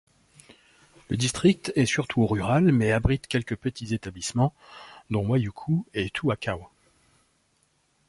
[1.09, 4.51] Le district est surtout rural mais abrite quelques petits établissements,
[5.11, 6.67] dont Waiuku et Tuakau.